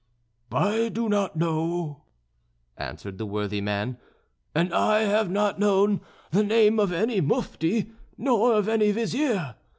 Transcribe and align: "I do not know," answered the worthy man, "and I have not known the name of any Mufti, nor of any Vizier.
"I 0.51 0.89
do 0.89 1.07
not 1.07 1.35
know," 1.35 2.05
answered 2.75 3.19
the 3.19 3.25
worthy 3.27 3.61
man, 3.61 3.99
"and 4.55 4.73
I 4.73 5.01
have 5.01 5.29
not 5.29 5.59
known 5.59 6.01
the 6.31 6.43
name 6.43 6.79
of 6.79 6.91
any 6.91 7.21
Mufti, 7.21 7.91
nor 8.17 8.53
of 8.55 8.67
any 8.67 8.89
Vizier. 8.91 9.57